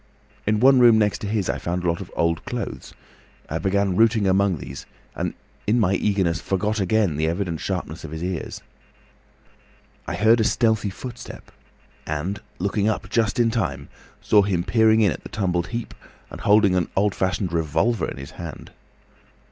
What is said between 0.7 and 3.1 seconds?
room next to his I found a lot of old clothes.